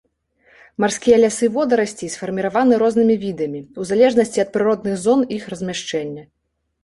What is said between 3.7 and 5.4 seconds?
у залежнасці ад прыродных зон